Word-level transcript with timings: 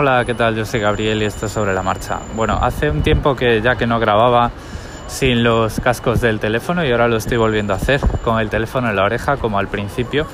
Hola, 0.00 0.24
¿qué 0.24 0.34
tal? 0.34 0.54
Yo 0.54 0.64
soy 0.64 0.78
Gabriel 0.78 1.20
y 1.20 1.24
esto 1.24 1.46
es 1.46 1.52
sobre 1.52 1.74
la 1.74 1.82
marcha. 1.82 2.20
Bueno, 2.36 2.56
hace 2.62 2.88
un 2.88 3.02
tiempo 3.02 3.34
que 3.34 3.60
ya 3.60 3.74
que 3.74 3.84
no 3.84 3.98
grababa 3.98 4.52
sin 5.08 5.42
los 5.42 5.80
cascos 5.80 6.20
del 6.20 6.38
teléfono 6.38 6.86
y 6.86 6.92
ahora 6.92 7.08
lo 7.08 7.16
estoy 7.16 7.36
volviendo 7.36 7.72
a 7.72 7.78
hacer 7.78 8.00
con 8.22 8.38
el 8.38 8.48
teléfono 8.48 8.88
en 8.88 8.94
la 8.94 9.02
oreja 9.02 9.38
como 9.38 9.58
al 9.58 9.66
principio 9.66 10.24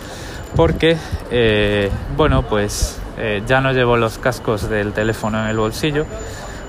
porque, 0.54 0.98
eh, 1.30 1.90
bueno, 2.14 2.42
pues 2.42 3.00
eh, 3.16 3.42
ya 3.46 3.62
no 3.62 3.72
llevo 3.72 3.96
los 3.96 4.19
cascos 4.19 4.69
del 4.69 4.92
teléfono 4.92 5.42
en 5.42 5.49
el 5.49 5.56
bolsillo 5.56 6.04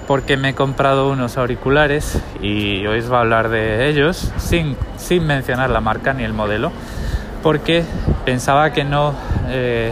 porque 0.08 0.38
me 0.38 0.52
he 0.52 0.56
comprado 0.56 1.10
unos 1.10 1.38
auriculares 1.38 2.24
y 2.42 2.88
hoy 2.88 3.00
os 3.00 3.12
va 3.12 3.18
a 3.18 3.22
hablar 3.24 3.50
de 3.50 3.90
ellos 3.90 4.32
sin, 4.38 4.78
sin 4.96 5.28
mencionar 5.28 5.70
la 5.70 5.82
marca 5.82 6.14
ni 6.14 6.24
el 6.24 6.32
modelo 6.32 6.72
porque 7.44 7.84
pensaba 8.24 8.72
que 8.72 8.86
no... 8.86 9.14
Eh, 9.50 9.92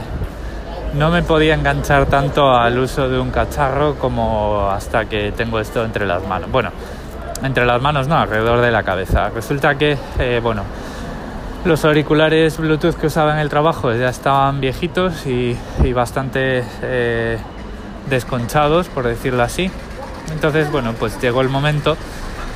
no 0.96 1.10
me 1.10 1.24
podía 1.24 1.56
enganchar 1.56 2.06
tanto 2.06 2.54
al 2.54 2.78
uso 2.78 3.10
de 3.10 3.20
un 3.20 3.32
cacharro 3.32 3.96
como 3.96 4.70
hasta 4.70 5.06
que 5.06 5.32
tengo 5.32 5.60
esto 5.60 5.84
entre 5.84 6.06
las 6.06 6.26
manos. 6.28 6.52
Bueno, 6.52 6.72
entre 7.44 7.66
las 7.66 7.82
manos 7.82 8.08
no, 8.08 8.18
alrededor 8.18 8.62
de 8.62 8.72
la 8.72 8.84
cabeza. 8.84 9.30
Resulta 9.30 9.76
que, 9.76 9.98
eh, 10.20 10.40
bueno, 10.42 10.64
los 11.66 11.84
auriculares 11.86 12.58
Bluetooth 12.58 12.96
que 12.96 13.08
usaba 13.08 13.34
en 13.34 13.40
el 13.40 13.50
trabajo 13.50 13.92
ya 13.94 14.10
estaban 14.10 14.60
viejitos 14.62 15.26
y, 15.26 15.58
bastante 15.94 16.64
eh, 16.82 17.38
desconchados, 18.10 18.88
por 18.90 19.08
decirlo 19.08 19.44
así. 19.44 19.72
Entonces, 20.32 20.72
bueno, 20.72 20.94
pues 20.94 21.20
llegó 21.22 21.42
el 21.42 21.50
momento 21.50 21.98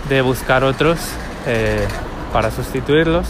de 0.10 0.22
buscar 0.22 0.64
otros 0.64 1.00
eh, 1.48 1.88
para 2.32 2.52
sustituirlos 2.52 3.28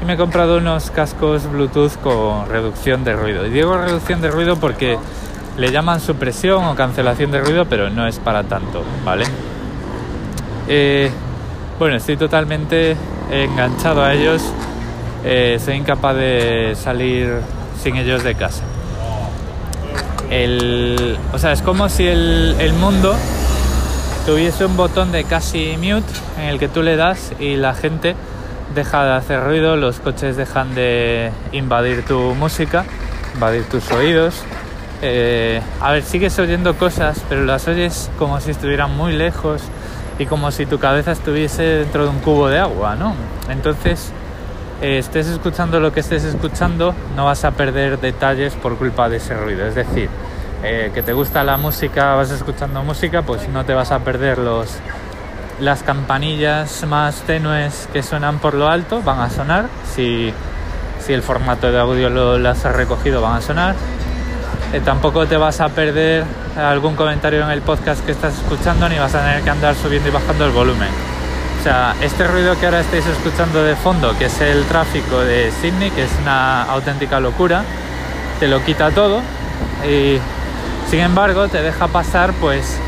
y 0.00 0.04
me 0.04 0.14
he 0.14 0.16
comprado 0.16 0.58
unos 0.58 0.90
cascos 0.90 1.50
Bluetooth 1.50 1.96
con 2.02 2.48
reducción 2.48 3.04
de 3.04 3.14
ruido. 3.14 3.46
Y 3.46 3.50
digo 3.50 3.76
reducción 3.76 4.20
de 4.20 4.30
ruido 4.30 4.56
porque 4.56 4.98
le 5.56 5.72
llaman 5.72 6.00
supresión 6.00 6.64
o 6.64 6.74
cancelación 6.74 7.30
de 7.30 7.40
ruido, 7.40 7.66
pero 7.66 7.90
no 7.90 8.06
es 8.06 8.18
para 8.18 8.44
tanto, 8.44 8.84
¿vale? 9.04 9.24
Eh, 10.68 11.10
bueno, 11.78 11.96
estoy 11.96 12.16
totalmente 12.16 12.96
enganchado 13.30 14.04
a 14.04 14.14
ellos. 14.14 14.42
Eh, 15.24 15.58
soy 15.64 15.74
incapaz 15.74 16.14
de 16.16 16.76
salir 16.80 17.40
sin 17.82 17.96
ellos 17.96 18.22
de 18.22 18.34
casa. 18.34 18.62
o 21.32 21.38
sea, 21.38 21.52
es 21.52 21.62
como 21.62 21.88
si 21.88 22.06
el, 22.06 22.54
el 22.60 22.72
mundo 22.74 23.16
tuviese 24.26 24.64
un 24.64 24.76
botón 24.76 25.10
de 25.10 25.24
casi 25.24 25.76
mute 25.76 26.12
en 26.38 26.44
el 26.44 26.58
que 26.58 26.68
tú 26.68 26.82
le 26.82 26.96
das 26.96 27.32
y 27.40 27.56
la 27.56 27.74
gente 27.74 28.14
deja 28.78 29.04
de 29.04 29.12
hacer 29.12 29.42
ruido, 29.42 29.76
los 29.76 29.98
coches 29.98 30.36
dejan 30.36 30.72
de 30.76 31.32
invadir 31.50 32.04
tu 32.04 32.34
música, 32.36 32.84
invadir 33.34 33.64
tus 33.64 33.90
oídos. 33.90 34.44
Eh, 35.02 35.60
a 35.80 35.90
ver, 35.90 36.04
sigues 36.04 36.38
oyendo 36.38 36.76
cosas, 36.76 37.20
pero 37.28 37.44
las 37.44 37.66
oyes 37.66 38.08
como 38.18 38.40
si 38.40 38.52
estuvieran 38.52 38.96
muy 38.96 39.12
lejos 39.12 39.62
y 40.18 40.26
como 40.26 40.52
si 40.52 40.64
tu 40.64 40.78
cabeza 40.78 41.10
estuviese 41.10 41.62
dentro 41.62 42.04
de 42.04 42.10
un 42.10 42.20
cubo 42.20 42.48
de 42.48 42.60
agua, 42.60 42.94
¿no? 42.94 43.14
Entonces, 43.48 44.12
eh, 44.80 44.98
estés 44.98 45.26
escuchando 45.26 45.80
lo 45.80 45.92
que 45.92 45.98
estés 45.98 46.22
escuchando, 46.22 46.94
no 47.16 47.24
vas 47.24 47.44
a 47.44 47.50
perder 47.50 47.98
detalles 47.98 48.54
por 48.54 48.76
culpa 48.76 49.08
de 49.08 49.16
ese 49.16 49.34
ruido. 49.34 49.66
Es 49.66 49.74
decir, 49.74 50.08
eh, 50.62 50.92
que 50.94 51.02
te 51.02 51.12
gusta 51.12 51.42
la 51.42 51.56
música, 51.56 52.14
vas 52.14 52.30
escuchando 52.30 52.84
música, 52.84 53.22
pues 53.22 53.48
no 53.48 53.64
te 53.64 53.74
vas 53.74 53.90
a 53.90 53.98
perder 53.98 54.38
los 54.38 54.78
las 55.60 55.82
campanillas 55.82 56.84
más 56.86 57.22
tenues 57.22 57.88
que 57.92 58.02
suenan 58.02 58.38
por 58.38 58.54
lo 58.54 58.68
alto 58.68 59.02
van 59.02 59.20
a 59.20 59.30
sonar. 59.30 59.66
Si, 59.94 60.32
el 61.08 61.22
formato 61.22 61.72
de 61.72 61.78
audio 61.80 62.10
lo, 62.10 62.38
las 62.38 62.66
has 62.66 62.76
recogido, 62.76 63.22
van 63.22 63.36
a 63.36 63.40
sonar. 63.40 63.74
Eh, 64.74 64.80
tampoco 64.84 65.26
te 65.26 65.38
vas 65.38 65.62
a 65.62 65.70
perder 65.70 66.24
algún 66.54 66.96
comentario 66.96 67.42
en 67.42 67.50
el 67.50 67.62
podcast 67.62 68.04
que 68.04 68.12
estás 68.12 68.34
escuchando 68.34 68.86
ni 68.90 68.98
vas 68.98 69.14
a 69.14 69.20
tener 69.20 69.42
que 69.42 69.48
andar 69.48 69.74
subiendo 69.74 70.10
y 70.10 70.12
bajando 70.12 70.44
el 70.44 70.50
volumen. 70.50 70.90
O 71.58 71.62
sea, 71.62 71.94
este 72.02 72.26
ruido 72.26 72.58
que 72.60 72.66
ahora 72.66 72.80
estáis 72.80 73.06
escuchando 73.06 73.64
de 73.64 73.74
fondo, 73.74 74.16
que 74.18 74.26
es 74.26 74.40
el 74.42 74.64
tráfico 74.64 75.20
de 75.20 75.50
Sydney, 75.62 75.90
que 75.90 76.04
es 76.04 76.10
una 76.20 76.64
auténtica 76.64 77.20
locura, 77.20 77.64
te 78.38 78.46
lo 78.46 78.62
quita 78.62 78.90
todo 78.90 79.22
y 79.88 80.18
sin 80.90 81.00
embargo 81.00 81.48
te 81.48 81.62
deja 81.62 81.88
pasar 81.88 82.32
pues 82.34 82.78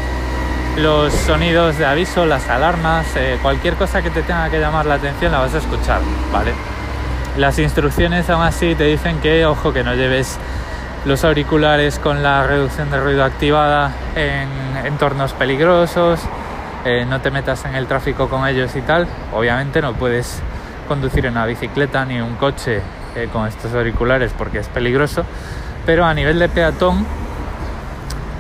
los 0.77 1.13
sonidos 1.13 1.79
de 1.79 1.87
aviso, 1.87 2.27
las 2.27 2.49
alarmas, 2.49 3.07
eh, 3.17 3.39
cualquier 3.43 3.75
cosa 3.75 4.03
que 4.03 4.11
te 4.11 4.23
tenga 4.23 4.49
que 4.51 4.59
llamar 4.59 4.87
la 4.87 4.95
atención 4.95 5.33
la 5.33 5.41
vas 5.41 5.55
a 5.55 5.59
escuchar, 5.59 6.01
¿vale? 6.33 6.53
Las 7.37 7.59
instrucciones 7.59 8.29
aún 8.31 8.43
así 8.43 8.75
te 8.75 8.85
dicen 8.85 9.21
que, 9.21 9.47
ojo, 9.47 9.73
que 9.73 9.85
no 9.85 9.95
lleves 9.95 10.39
los 11.05 11.25
auriculares 11.25 11.99
con 11.99 12.23
la 12.23 12.47
reducción 12.47 12.91
de 12.91 13.01
ruido 13.01 13.25
activada 13.25 13.93
en 14.17 14.49
entornos 14.85 15.33
peligrosos, 15.33 16.21
eh, 16.85 17.07
no 17.09 17.21
te 17.21 17.31
metas 17.31 17.65
en 17.65 17.75
el 17.75 17.87
tráfico 17.87 18.29
con 18.29 18.47
ellos 18.47 18.75
y 18.77 18.81
tal. 18.83 19.07
Obviamente 19.35 19.83
no 19.83 19.95
puedes 19.95 20.41
conducir 20.89 21.27
una 21.27 21.47
bicicleta 21.47 22.05
ni 22.05 22.21
un 22.21 22.37
coche 22.37 22.81
eh, 23.17 23.29
con 23.33 23.47
estos 23.47 23.73
auriculares 23.75 24.33
porque 24.37 24.59
es 24.59 24.69
peligroso, 24.69 25.25
pero 25.87 26.05
a 26.05 26.15
nivel 26.15 26.39
de 26.39 26.49
peatón 26.49 27.07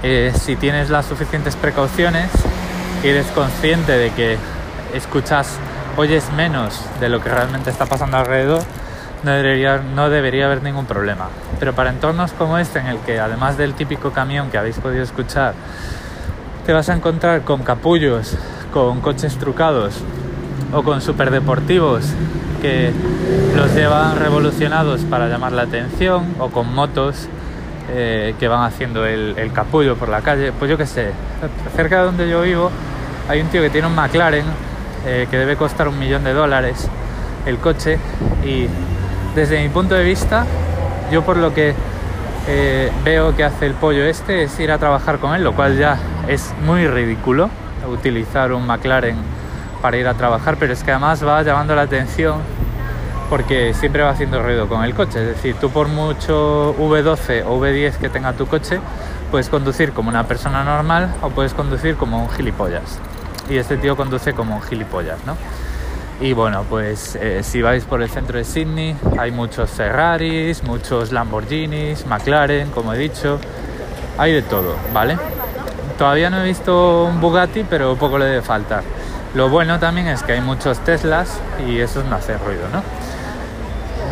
eh, 0.02 0.32
si 0.34 0.56
tienes 0.56 0.90
las 0.90 1.06
suficientes 1.06 1.56
precauciones 1.56 2.30
y 3.04 3.08
eres 3.08 3.26
consciente 3.28 3.92
de 3.92 4.10
que 4.10 4.38
escuchas, 4.94 5.58
oyes 5.96 6.30
menos 6.32 6.80
de 7.00 7.08
lo 7.08 7.20
que 7.20 7.28
realmente 7.28 7.70
está 7.70 7.86
pasando 7.86 8.16
alrededor, 8.16 8.62
no 9.24 9.32
debería, 9.32 9.78
no 9.78 10.08
debería 10.08 10.46
haber 10.46 10.62
ningún 10.62 10.86
problema. 10.86 11.28
Pero 11.58 11.74
para 11.74 11.90
entornos 11.90 12.32
como 12.32 12.58
este, 12.58 12.78
en 12.78 12.86
el 12.86 12.98
que 13.00 13.20
además 13.20 13.58
del 13.58 13.74
típico 13.74 14.12
camión 14.12 14.50
que 14.50 14.58
habéis 14.58 14.78
podido 14.78 15.02
escuchar, 15.02 15.54
te 16.64 16.72
vas 16.72 16.88
a 16.88 16.94
encontrar 16.94 17.42
con 17.42 17.62
capullos, 17.62 18.36
con 18.72 19.00
coches 19.00 19.36
trucados 19.36 19.94
o 20.72 20.82
con 20.82 21.00
superdeportivos 21.00 22.04
que 22.62 22.92
los 23.56 23.74
llevan 23.74 24.18
revolucionados 24.18 25.02
para 25.02 25.28
llamar 25.28 25.52
la 25.52 25.62
atención 25.62 26.34
o 26.38 26.48
con 26.50 26.72
motos 26.72 27.28
eh, 27.92 28.34
que 28.38 28.46
van 28.46 28.62
haciendo 28.62 29.04
el, 29.04 29.50
capullo 29.52 29.96
por 29.96 30.08
la 30.08 30.20
calle. 30.20 30.52
Pues 30.52 30.70
yo 30.70 30.78
qué 30.78 30.86
sé, 30.86 31.10
cerca 31.74 31.98
de 31.98 32.04
donde 32.04 32.28
yo 32.28 32.42
vivo 32.42 32.70
hay 33.28 33.40
un 33.40 33.48
tío 33.48 33.62
que 33.62 33.70
tiene 33.70 33.86
un 33.86 33.94
McLaren 33.94 34.44
eh, 35.06 35.26
que 35.30 35.36
debe 35.36 35.56
costar 35.56 35.88
un 35.88 35.98
millón 35.98 36.24
de 36.24 36.32
dólares 36.32 36.88
el 37.46 37.58
coche 37.58 37.98
y 38.44 38.66
desde 39.34 39.62
mi 39.62 39.68
punto 39.68 39.94
de 39.94 40.04
vista, 40.04 40.44
yo 41.10 41.22
por 41.22 41.36
lo 41.36 41.54
que 41.54 41.74
eh, 42.48 42.90
veo 43.04 43.34
que 43.36 43.44
hace 43.44 43.66
el 43.66 43.74
pollo 43.74 44.04
este 44.04 44.42
es 44.42 44.58
ir 44.60 44.70
a 44.70 44.78
trabajar 44.78 45.18
con 45.18 45.34
él, 45.34 45.44
lo 45.44 45.52
cual 45.52 45.78
ya 45.78 45.98
es 46.28 46.52
muy 46.64 46.86
ridículo 46.86 47.50
utilizar 47.88 48.52
un 48.52 48.66
McLaren 48.66 49.16
para 49.80 49.96
ir 49.96 50.06
a 50.06 50.14
trabajar, 50.14 50.56
pero 50.58 50.72
es 50.72 50.82
que 50.82 50.90
además 50.90 51.26
va 51.26 51.42
llamando 51.42 51.74
la 51.74 51.82
atención 51.82 52.38
porque 53.30 53.72
siempre 53.74 54.02
va 54.02 54.10
haciendo 54.10 54.42
ruido 54.42 54.68
con 54.68 54.84
el 54.84 54.92
coche. 54.94 55.20
Es 55.20 55.36
decir, 55.36 55.54
tú 55.54 55.70
por 55.70 55.86
mucho 55.88 56.74
V12 56.76 57.44
o 57.46 57.60
V10 57.60 57.94
que 57.94 58.08
tenga 58.10 58.32
tu 58.32 58.46
coche, 58.46 58.80
puedes 59.30 59.48
conducir 59.48 59.92
como 59.92 60.10
una 60.10 60.26
persona 60.26 60.64
normal 60.64 61.14
o 61.22 61.30
puedes 61.30 61.54
conducir 61.54 61.94
como 61.94 62.22
un 62.24 62.28
gilipollas. 62.28 62.98
Y 63.48 63.56
este 63.56 63.76
tío 63.76 63.96
conduce 63.96 64.34
como 64.34 64.56
un 64.56 64.62
gilipollas, 64.62 65.24
¿no? 65.24 65.36
Y 66.20 66.34
bueno, 66.34 66.64
pues 66.68 67.16
eh, 67.16 67.42
si 67.42 67.62
vais 67.62 67.84
por 67.84 68.02
el 68.02 68.10
centro 68.10 68.36
de 68.36 68.44
Sydney, 68.44 68.96
hay 69.18 69.30
muchos 69.30 69.70
Ferraris, 69.70 70.62
muchos 70.64 71.12
Lamborghinis, 71.12 72.06
McLaren, 72.06 72.70
como 72.70 72.92
he 72.92 72.98
dicho, 72.98 73.38
hay 74.18 74.32
de 74.32 74.42
todo, 74.42 74.74
¿vale? 74.92 75.16
Todavía 75.96 76.28
no 76.30 76.42
he 76.42 76.44
visto 76.44 77.04
un 77.04 77.20
Bugatti, 77.20 77.64
pero 77.64 77.94
poco 77.96 78.18
le 78.18 78.26
debe 78.26 78.42
faltar. 78.42 78.82
Lo 79.34 79.48
bueno 79.48 79.78
también 79.78 80.08
es 80.08 80.22
que 80.24 80.32
hay 80.32 80.40
muchos 80.40 80.80
Teslas 80.80 81.38
y 81.66 81.78
eso 81.78 82.02
no 82.02 82.16
hace 82.16 82.36
ruido, 82.36 82.68
¿no? 82.72 82.82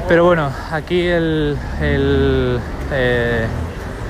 Pero 0.08 0.24
bueno, 0.24 0.50
aquí 0.72 1.06
el, 1.06 1.54
eh, 1.82 3.46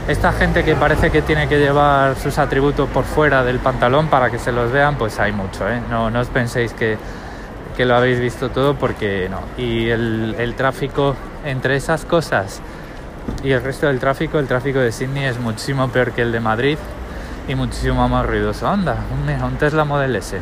esta 0.06 0.32
gente 0.32 0.62
que 0.62 0.76
parece 0.76 1.10
que 1.10 1.22
tiene 1.22 1.48
que 1.48 1.58
llevar 1.58 2.14
sus 2.14 2.38
atributos 2.38 2.88
por 2.88 3.02
fuera 3.02 3.42
del 3.42 3.58
pantalón 3.58 4.06
para 4.06 4.30
que 4.30 4.38
se 4.38 4.52
los 4.52 4.70
vean, 4.70 4.94
pues 4.94 5.18
hay 5.18 5.32
mucho, 5.32 5.68
¿eh? 5.68 5.80
No, 5.90 6.06
os 6.06 6.28
penséis 6.28 6.72
que, 6.72 6.96
lo 7.84 7.96
habéis 7.96 8.20
visto 8.20 8.50
todo 8.50 8.76
porque 8.76 9.28
no. 9.28 9.40
Y 9.60 9.88
el, 9.88 10.54
tráfico 10.56 11.16
entre 11.44 11.74
esas 11.74 12.04
cosas 12.04 12.60
y 13.42 13.50
el 13.50 13.62
resto 13.62 13.88
del 13.88 13.98
tráfico, 13.98 14.38
el 14.38 14.46
tráfico 14.46 14.78
de 14.78 14.92
Sydney 14.92 15.24
es 15.24 15.40
muchísimo 15.40 15.88
peor 15.88 16.12
que 16.12 16.22
el 16.22 16.30
de 16.30 16.38
Madrid 16.38 16.78
y 17.48 17.56
muchísimo 17.56 18.08
más 18.08 18.24
ruidoso. 18.24 18.68
Anda, 18.68 18.98
un 19.44 19.56
Tesla 19.56 19.84
Model 19.84 20.14
S. 20.14 20.38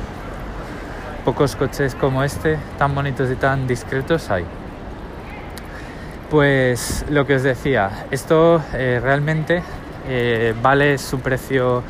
Pocos 1.24 1.56
coches 1.56 1.94
como 1.94 2.22
este, 2.22 2.58
tan 2.76 2.94
bonitos 2.94 3.30
y 3.30 3.36
tan 3.36 3.66
discretos 3.66 4.30
hay. 4.30 4.44
Pues 6.30 7.04
lo 7.08 7.26
que 7.26 7.36
os 7.36 7.42
decía, 7.42 8.06
esto 8.10 8.62
eh, 8.74 9.00
realmente 9.02 9.62
eh, 10.08 10.54
vale 10.60 10.98
su 10.98 11.20
precio 11.20 11.82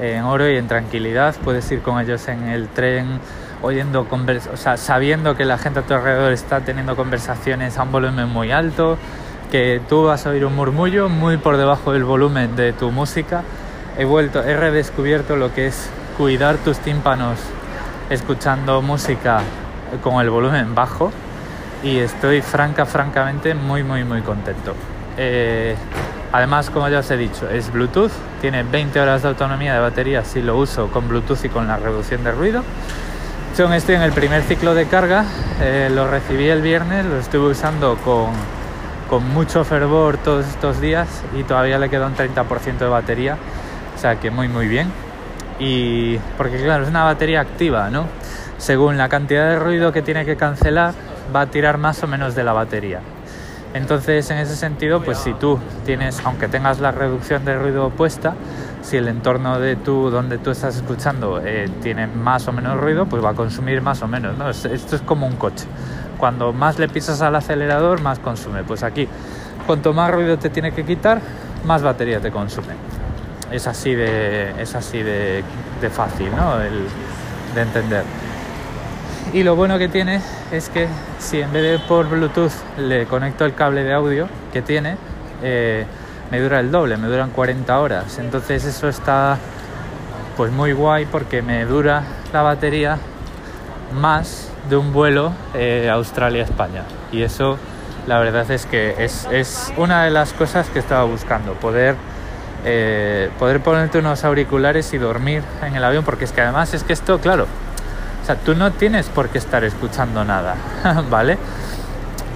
en 0.00 0.22
oro 0.22 0.48
y 0.48 0.56
en 0.56 0.68
tranquilidad. 0.68 1.34
Puedes 1.42 1.70
ir 1.72 1.80
con 1.82 2.00
ellos 2.00 2.26
en 2.28 2.48
el 2.48 2.68
tren, 2.68 3.20
oyendo 3.62 4.06
o 4.10 4.56
sea, 4.56 4.76
sabiendo 4.76 5.36
que 5.36 5.44
la 5.44 5.58
gente 5.58 5.80
a 5.80 5.82
tu 5.82 5.94
alrededor 5.94 6.32
está 6.32 6.60
teniendo 6.60 6.96
conversaciones 6.96 7.78
a 7.78 7.82
un 7.82 7.92
volumen 7.92 8.28
muy 8.28 8.52
alto, 8.52 8.96
que 9.50 9.80
tú 9.88 10.04
vas 10.04 10.26
a 10.26 10.30
oír 10.30 10.44
un 10.44 10.54
murmullo 10.54 11.08
muy 11.08 11.36
por 11.36 11.56
debajo 11.56 11.92
del 11.92 12.04
volumen 12.04 12.54
de 12.56 12.72
tu 12.72 12.90
música 12.92 13.42
he 14.00 14.04
vuelto, 14.04 14.42
he 14.42 14.56
redescubierto 14.56 15.36
lo 15.36 15.52
que 15.52 15.66
es 15.66 15.90
cuidar 16.16 16.56
tus 16.56 16.78
tímpanos 16.78 17.38
escuchando 18.08 18.80
música 18.82 19.42
con 20.02 20.22
el 20.22 20.30
volumen 20.30 20.74
bajo 20.74 21.12
y 21.82 21.98
estoy 21.98 22.42
franca, 22.42 22.86
francamente 22.86 23.54
muy, 23.54 23.82
muy, 23.82 24.04
muy 24.04 24.22
contento. 24.22 24.74
Eh, 25.16 25.74
además, 26.32 26.70
como 26.70 26.88
ya 26.88 27.00
os 27.00 27.10
he 27.10 27.16
dicho, 27.16 27.48
es 27.48 27.72
Bluetooth, 27.72 28.12
tiene 28.40 28.62
20 28.62 29.00
horas 29.00 29.22
de 29.22 29.28
autonomía 29.28 29.74
de 29.74 29.80
batería 29.80 30.24
si 30.24 30.42
lo 30.42 30.56
uso 30.56 30.88
con 30.88 31.08
Bluetooth 31.08 31.44
y 31.44 31.48
con 31.48 31.66
la 31.66 31.76
reducción 31.76 32.24
de 32.24 32.32
ruido. 32.32 32.62
Yo 33.56 33.72
estoy 33.74 33.96
en 33.96 34.02
el 34.02 34.12
primer 34.12 34.42
ciclo 34.42 34.74
de 34.74 34.86
carga, 34.86 35.24
eh, 35.60 35.90
lo 35.92 36.08
recibí 36.08 36.48
el 36.48 36.62
viernes, 36.62 37.04
lo 37.04 37.18
estuve 37.18 37.50
usando 37.50 37.96
con, 37.96 38.30
con 39.08 39.28
mucho 39.28 39.64
fervor 39.64 40.18
todos 40.18 40.46
estos 40.46 40.80
días 40.80 41.08
y 41.36 41.42
todavía 41.42 41.78
le 41.78 41.90
queda 41.90 42.06
un 42.06 42.14
30% 42.14 42.78
de 42.78 42.88
batería, 42.88 43.36
o 43.96 43.98
sea 43.98 44.16
que 44.16 44.30
muy 44.30 44.48
muy 44.48 44.68
bien. 44.68 44.90
Y 45.58 46.16
porque 46.38 46.62
claro, 46.62 46.84
es 46.84 46.88
una 46.88 47.04
batería 47.04 47.40
activa, 47.40 47.90
¿no? 47.90 48.06
Según 48.56 48.96
la 48.96 49.08
cantidad 49.08 49.50
de 49.50 49.58
ruido 49.58 49.92
que 49.92 50.00
tiene 50.00 50.24
que 50.24 50.36
cancelar, 50.36 50.94
va 51.34 51.42
a 51.42 51.46
tirar 51.46 51.78
más 51.78 52.02
o 52.02 52.06
menos 52.06 52.34
de 52.34 52.44
la 52.44 52.52
batería. 52.52 53.00
Entonces, 53.72 54.28
en 54.30 54.38
ese 54.38 54.56
sentido, 54.56 55.00
pues 55.02 55.18
si 55.18 55.32
tú 55.32 55.58
tienes, 55.86 56.20
aunque 56.24 56.48
tengas 56.48 56.80
la 56.80 56.90
reducción 56.90 57.44
de 57.44 57.56
ruido 57.56 57.90
puesta, 57.90 58.34
si 58.82 58.96
el 58.96 59.06
entorno 59.06 59.60
de 59.60 59.76
tú, 59.76 60.10
donde 60.10 60.38
tú 60.38 60.50
estás 60.50 60.76
escuchando, 60.76 61.40
eh, 61.44 61.70
tiene 61.80 62.08
más 62.08 62.48
o 62.48 62.52
menos 62.52 62.80
ruido, 62.80 63.06
pues 63.06 63.24
va 63.24 63.30
a 63.30 63.34
consumir 63.34 63.80
más 63.80 64.02
o 64.02 64.08
menos. 64.08 64.36
¿no? 64.36 64.50
Esto 64.50 64.96
es 64.96 65.02
como 65.02 65.26
un 65.26 65.36
coche. 65.36 65.66
Cuando 66.18 66.52
más 66.52 66.80
le 66.80 66.88
pisas 66.88 67.22
al 67.22 67.36
acelerador, 67.36 68.00
más 68.00 68.18
consume. 68.18 68.64
Pues 68.64 68.82
aquí, 68.82 69.06
cuanto 69.66 69.92
más 69.92 70.10
ruido 70.10 70.36
te 70.36 70.50
tiene 70.50 70.72
que 70.72 70.84
quitar, 70.84 71.20
más 71.64 71.82
batería 71.82 72.20
te 72.20 72.32
consume. 72.32 72.74
Es 73.52 73.68
así 73.68 73.94
de, 73.94 74.52
es 74.60 74.74
así 74.74 75.02
de, 75.02 75.44
fácil, 75.92 76.30
¿no? 76.34 76.58
De 76.58 77.62
entender. 77.62 78.04
Y 79.32 79.44
lo 79.44 79.54
bueno 79.54 79.78
que 79.78 79.88
tiene 79.88 80.20
es 80.52 80.68
que 80.68 80.88
si 81.18 81.40
en 81.40 81.52
vez 81.52 81.62
de 81.62 81.78
por 81.86 82.08
Bluetooth 82.08 82.52
le 82.76 83.06
conecto 83.06 83.44
el 83.44 83.54
cable 83.54 83.84
de 83.84 83.92
audio 83.92 84.28
que 84.52 84.62
tiene, 84.62 84.96
eh, 85.42 85.86
me 86.30 86.40
dura 86.40 86.60
el 86.60 86.70
doble, 86.70 86.96
me 86.96 87.08
duran 87.08 87.30
40 87.30 87.78
horas. 87.78 88.18
Entonces 88.18 88.64
eso 88.64 88.88
está 88.88 89.38
pues 90.36 90.50
muy 90.52 90.72
guay 90.72 91.06
porque 91.06 91.42
me 91.42 91.64
dura 91.64 92.02
la 92.32 92.42
batería 92.42 92.98
más 93.92 94.50
de 94.68 94.76
un 94.76 94.92
vuelo 94.92 95.32
eh, 95.54 95.88
Australia-España. 95.90 96.84
Y 97.12 97.22
eso 97.22 97.58
la 98.06 98.18
verdad 98.18 98.50
es 98.50 98.66
que 98.66 98.94
es, 98.98 99.28
es, 99.30 99.72
una 99.76 100.04
de 100.04 100.10
las 100.10 100.32
cosas 100.32 100.68
que 100.70 100.78
estaba 100.78 101.04
buscando, 101.04 101.52
poder, 101.54 101.96
eh, 102.64 103.30
poder 103.38 103.60
ponerte 103.60 103.98
unos 103.98 104.24
auriculares 104.24 104.92
y 104.94 104.98
dormir 104.98 105.42
en 105.62 105.76
el 105.76 105.84
avión, 105.84 106.04
porque 106.04 106.24
es 106.24 106.32
que 106.32 106.40
además 106.40 106.72
es 106.72 106.82
que 106.82 106.92
esto, 106.92 107.20
claro, 107.20 107.46
sea, 108.34 108.36
tú 108.36 108.54
no 108.54 108.70
tienes 108.72 109.06
por 109.06 109.28
qué 109.28 109.38
estar 109.38 109.64
escuchando 109.64 110.24
nada, 110.24 110.54
¿vale? 111.10 111.38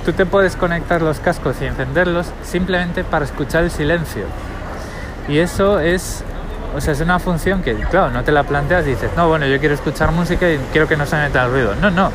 Tú 0.04 0.12
te 0.12 0.26
puedes 0.26 0.56
conectar 0.56 1.00
los 1.02 1.20
cascos 1.20 1.56
y 1.60 1.66
encenderlos 1.66 2.26
simplemente 2.42 3.04
para 3.04 3.24
escuchar 3.24 3.64
el 3.64 3.70
silencio. 3.70 4.24
Y 5.28 5.38
eso 5.38 5.80
es, 5.80 6.22
o 6.76 6.80
sea, 6.80 6.92
es 6.92 7.00
una 7.00 7.18
función 7.18 7.62
que, 7.62 7.74
claro, 7.74 8.10
no 8.10 8.22
te 8.22 8.32
la 8.32 8.42
planteas 8.42 8.86
y 8.86 8.90
dices, 8.90 9.10
no, 9.16 9.28
bueno, 9.28 9.46
yo 9.46 9.58
quiero 9.60 9.74
escuchar 9.74 10.10
música 10.10 10.50
y 10.50 10.58
quiero 10.72 10.86
que 10.88 10.96
no 10.96 11.06
se 11.06 11.16
meta 11.16 11.44
el 11.44 11.50
ruido. 11.50 11.74
No, 11.76 11.90
no. 11.90 12.10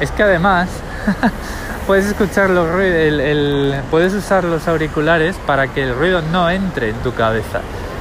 Es 0.00 0.10
que 0.10 0.24
además 0.24 0.68
puedes 1.86 2.06
escuchar 2.06 2.50
los 2.50 2.68
ruidos, 2.68 3.84
puedes 3.90 4.14
usar 4.14 4.42
los 4.44 4.66
auriculares 4.66 5.36
para 5.46 5.68
que 5.68 5.84
el 5.84 5.94
ruido 5.94 6.22
no 6.32 6.50
entre 6.50 6.90
en 6.90 6.96
tu 6.96 7.14
cabeza. 7.14 7.60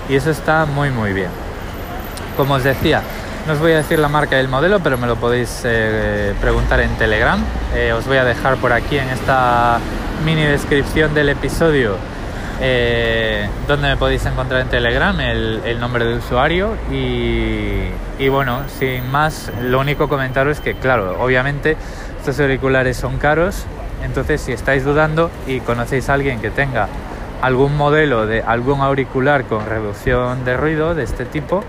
Y 0.09 0.15
eso 0.15 0.31
está 0.31 0.65
muy, 0.65 0.89
muy 0.89 1.13
bien. 1.13 1.29
Como 2.35 2.55
os 2.55 2.63
decía, 2.63 3.03
no 3.47 3.53
os 3.53 3.59
voy 3.59 3.71
a 3.71 3.77
decir 3.77 3.97
la 3.97 4.09
marca 4.09 4.35
del 4.35 4.49
modelo, 4.49 4.81
pero 4.81 4.97
me 4.97 5.07
lo 5.07 5.15
podéis 5.15 5.61
eh, 5.63 6.33
preguntar 6.41 6.81
en 6.81 6.89
Telegram. 6.97 7.39
Eh, 7.73 7.93
os 7.93 8.05
voy 8.05 8.17
a 8.17 8.25
dejar 8.25 8.57
por 8.57 8.73
aquí 8.73 8.97
en 8.97 9.07
esta 9.07 9.79
mini 10.25 10.43
descripción 10.43 11.13
del 11.13 11.29
episodio 11.29 11.95
eh, 12.59 13.47
donde 13.65 13.87
me 13.87 13.95
podéis 13.95 14.25
encontrar 14.25 14.59
en 14.59 14.67
Telegram 14.67 15.17
el, 15.21 15.79
nombre 15.79 16.03
de 16.03 16.15
usuario 16.15 16.75
y, 16.91 17.83
y, 18.19 18.27
bueno, 18.27 18.63
sin 18.79 19.09
más, 19.11 19.49
lo 19.61 19.79
único 19.79 20.09
comentaros 20.09 20.57
es 20.57 20.61
que 20.61 20.73
claro, 20.73 21.17
obviamente 21.21 21.77
estos 22.19 22.37
auriculares 22.41 22.97
son 22.97 23.17
caros, 23.17 23.63
entonces 24.03 24.41
si 24.41 24.51
estáis 24.51 24.83
dudando 24.83 25.31
y 25.47 25.61
conocéis 25.61 26.09
a 26.09 26.15
alguien 26.15 26.41
que 26.41 26.49
tenga 26.49 26.89
algún 27.41 27.77
modelo 27.77 28.25
de 28.25 28.41
algún 28.41 28.81
auricular 28.81 29.45
con 29.45 29.65
reducción 29.65 30.43
de 30.43 30.57
ruido 30.57 30.95
de 30.95 31.03
este 31.03 31.23
tipo, 31.23 31.63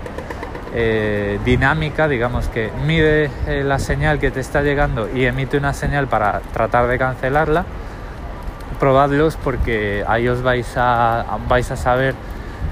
eh, 0.73 1.39
dinámica, 1.45 2.07
digamos 2.07 2.47
que 2.47 2.71
mide 2.85 3.31
eh, 3.47 3.63
la 3.63 3.79
señal 3.79 4.19
que 4.19 4.31
te 4.31 4.39
está 4.39 4.61
llegando 4.61 5.09
y 5.13 5.25
emite 5.25 5.57
una 5.57 5.73
señal 5.73 6.07
para 6.07 6.41
tratar 6.53 6.87
de 6.87 6.97
cancelarla, 6.97 7.65
probadlos 8.79 9.35
porque 9.35 10.03
ahí 10.07 10.27
os 10.27 10.41
vais 10.41 10.71
a, 10.77 11.37
vais 11.47 11.69
a 11.71 11.75
saber 11.75 12.15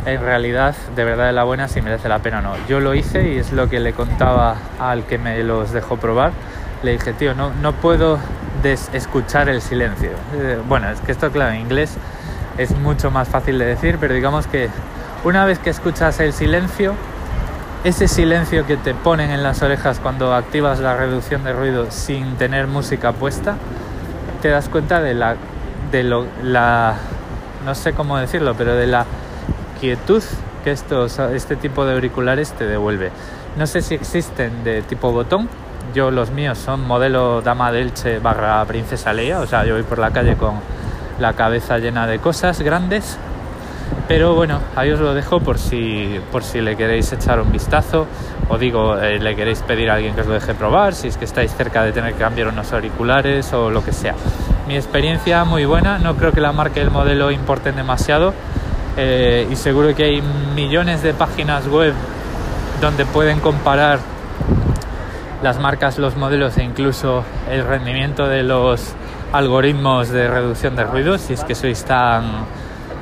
en 0.05 0.21
realidad 0.21 0.75
de 0.95 1.03
verdad 1.03 1.27
de 1.27 1.33
la 1.33 1.43
buena 1.43 1.67
si 1.67 1.81
merece 1.81 2.07
la 2.07 2.19
pena 2.19 2.39
o 2.39 2.41
no. 2.41 2.53
Yo 2.67 2.79
lo 2.79 2.93
hice 2.93 3.33
y 3.33 3.37
es 3.37 3.51
lo 3.51 3.67
que 3.69 3.79
le 3.79 3.93
contaba 3.93 4.55
al 4.79 5.03
que 5.03 5.17
me 5.17 5.43
los 5.43 5.71
dejó 5.71 5.97
probar. 5.97 6.31
Le 6.83 6.91
dije, 6.91 7.13
tío, 7.13 7.33
no, 7.33 7.51
no 7.61 7.73
puedo 7.73 8.19
escuchar 8.93 9.49
el 9.49 9.61
silencio. 9.61 10.11
Eh, 10.35 10.59
bueno, 10.67 10.89
es 10.89 10.99
que 11.01 11.11
esto, 11.11 11.31
claro, 11.31 11.53
en 11.53 11.61
inglés 11.61 11.97
es 12.57 12.71
mucho 12.77 13.11
más 13.11 13.27
fácil 13.27 13.57
de 13.59 13.65
decir, 13.65 13.97
pero 13.99 14.13
digamos 14.13 14.47
que 14.47 14.69
una 15.23 15.45
vez 15.45 15.59
que 15.59 15.69
escuchas 15.69 16.19
el 16.19 16.33
silencio, 16.33 16.93
ese 17.83 18.07
silencio 18.07 18.65
que 18.65 18.77
te 18.77 18.93
ponen 18.93 19.31
en 19.31 19.43
las 19.43 19.61
orejas 19.61 19.99
cuando 19.99 20.33
activas 20.33 20.79
la 20.79 20.95
reducción 20.97 21.43
de 21.43 21.53
ruido 21.53 21.91
sin 21.91 22.35
tener 22.35 22.67
música 22.67 23.13
puesta, 23.13 23.55
te 24.41 24.49
das 24.49 24.69
cuenta 24.69 25.01
de 25.01 25.13
la, 25.13 25.35
de 25.91 26.03
lo, 26.03 26.25
la, 26.43 26.95
no 27.65 27.75
sé 27.75 27.93
cómo 27.93 28.17
decirlo, 28.17 28.55
pero 28.55 28.75
de 28.75 28.87
la 28.87 29.05
quietud 29.79 30.23
que 30.63 30.71
estos, 30.71 31.19
este 31.19 31.55
tipo 31.55 31.85
de 31.85 31.93
auriculares 31.93 32.51
te 32.53 32.65
devuelve. 32.65 33.11
No 33.57 33.67
sé 33.67 33.81
si 33.81 33.95
existen 33.95 34.63
de 34.63 34.81
tipo 34.81 35.11
botón, 35.11 35.49
yo 35.93 36.11
los 36.11 36.31
míos 36.31 36.57
son 36.57 36.85
modelo 36.85 37.41
Dama 37.41 37.71
Delche 37.71 38.19
barra 38.19 38.63
Princesa 38.65 39.13
Leia, 39.13 39.39
o 39.39 39.47
sea, 39.47 39.65
yo 39.65 39.75
voy 39.75 39.83
por 39.83 39.99
la 39.99 40.11
calle 40.11 40.35
con 40.35 40.55
la 41.19 41.33
cabeza 41.33 41.77
llena 41.77 42.05
de 42.05 42.19
cosas 42.19 42.61
grandes 42.61 43.17
pero 44.07 44.35
bueno, 44.35 44.59
ahí 44.75 44.91
os 44.91 44.99
lo 44.99 45.13
dejo 45.13 45.39
por 45.39 45.59
si, 45.59 46.19
por 46.31 46.43
si 46.43 46.61
le 46.61 46.75
queréis 46.75 47.11
echar 47.11 47.41
un 47.41 47.51
vistazo 47.51 48.07
o 48.49 48.57
digo, 48.57 48.97
eh, 48.97 49.19
le 49.19 49.35
queréis 49.35 49.61
pedir 49.61 49.89
a 49.89 49.95
alguien 49.95 50.15
que 50.15 50.21
os 50.21 50.27
lo 50.27 50.33
deje 50.33 50.53
probar, 50.53 50.93
si 50.93 51.09
es 51.09 51.17
que 51.17 51.25
estáis 51.25 51.53
cerca 51.53 51.83
de 51.83 51.91
tener 51.91 52.13
que 52.13 52.19
cambiar 52.19 52.47
unos 52.47 52.71
auriculares 52.71 53.51
o 53.53 53.69
lo 53.69 53.83
que 53.83 53.91
sea. 53.91 54.15
Mi 54.67 54.75
experiencia 54.75 55.43
muy 55.43 55.65
buena, 55.65 55.97
no 55.97 56.15
creo 56.15 56.31
que 56.31 56.41
la 56.41 56.53
marca 56.53 56.79
y 56.79 56.83
el 56.83 56.91
modelo 56.91 57.31
importen 57.31 57.75
demasiado 57.75 58.33
eh, 58.95 59.47
y 59.51 59.55
seguro 59.55 59.93
que 59.93 60.05
hay 60.05 60.23
millones 60.55 61.03
de 61.03 61.13
páginas 61.13 61.67
web 61.67 61.93
donde 62.81 63.05
pueden 63.05 63.39
comparar 63.39 63.99
las 65.43 65.59
marcas, 65.59 65.97
los 65.99 66.15
modelos 66.15 66.57
e 66.57 66.63
incluso 66.63 67.23
el 67.49 67.63
rendimiento 67.63 68.27
de 68.27 68.43
los 68.43 68.93
algoritmos 69.33 70.09
de 70.09 70.27
reducción 70.27 70.75
de 70.75 70.83
ruido, 70.83 71.17
si 71.17 71.33
es 71.33 71.43
que 71.43 71.53
sois 71.53 71.83
tan 71.83 72.45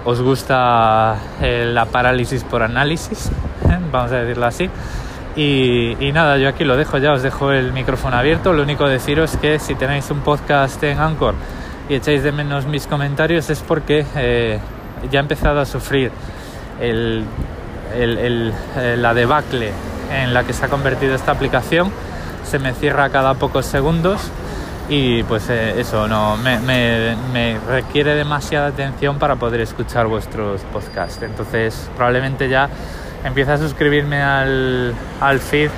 os 0.05 0.21
gusta 0.21 1.15
eh, 1.41 1.65
la 1.71 1.85
parálisis 1.85 2.43
por 2.43 2.61
análisis, 2.61 3.31
vamos 3.91 4.11
a 4.11 4.17
decirlo 4.17 4.45
así. 4.45 4.69
Y, 5.35 6.11
nada, 6.13 6.37
yo 6.37 6.47
aquí 6.47 6.63
lo 6.63 6.77
dejo 6.77 6.97
ya, 6.97 7.11
os 7.11 7.21
dejo 7.21 7.51
el 7.51 7.73
micrófono 7.73 8.15
abierto. 8.15 8.53
Lo 8.53 8.63
único 8.63 8.87
deciros 8.87 9.35
que 9.35 9.59
si 9.59 9.75
tenéis 9.75 10.09
un 10.09 10.21
podcast 10.21 10.81
en 10.83 10.99
Anchor 10.99 11.35
y 11.89 11.95
echáis 11.95 12.23
de 12.23 12.31
menos 12.31 12.65
mis 12.67 12.87
comentarios 12.87 13.49
es 13.49 13.59
porque 13.61 14.05
eh, 14.15 14.59
ya 15.11 15.19
he 15.19 15.21
empezado 15.21 15.59
a 15.59 15.65
sufrir 15.65 16.11
el, 16.79 17.25
el, 17.93 18.53
eh, 18.77 18.95
la 18.97 19.13
debacle 19.13 19.73
en 20.09 20.33
la 20.33 20.45
que 20.45 20.53
se 20.53 20.63
ha 20.63 20.69
convertido 20.69 21.15
esta 21.15 21.33
aplicación. 21.33 21.91
Se 22.45 22.57
me 22.57 22.73
cierra 22.73 23.09
cada 23.09 23.33
pocos 23.33 23.65
segundos 23.65 24.31
y 24.87 25.23
pues 25.23 25.49
eh, 25.49 25.79
eso 25.79 26.07
no 26.07 26.37
me, 26.37 27.59
requiere 27.67 28.15
demasiada 28.15 28.67
atención 28.67 29.17
para 29.17 29.35
poder 29.35 29.61
escuchar 29.61 30.07
vuestros 30.07 30.61
podcasts. 30.61 31.21
Entonces 31.23 31.89
probablemente 31.95 32.49
ya 32.49 32.69
empiece 33.23 33.51
a 33.51 33.57
suscribirme 33.57 34.21
al, 34.21 34.93
al 35.21 35.39
feed 35.39 35.71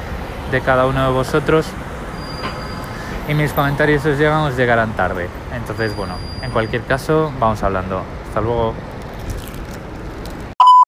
de 0.52 0.62
cada 0.62 0.86
uno 0.86 1.06
de 1.06 1.14
vosotros. 1.14 1.66
Y 3.30 3.34
mis 3.34 3.52
comentarios 3.54 4.06
os 4.06 4.18
llegan 4.18 4.42
os 4.42 4.58
llegarán 4.58 4.94
tarde. 4.94 5.28
Entonces 5.56 5.96
bueno 5.96 6.16
en 6.42 6.52
cualquier 6.52 6.84
caso 6.84 7.32
vamos 7.40 7.64
hablando. 7.64 8.04
Hasta 8.28 8.42
luego 8.42 8.74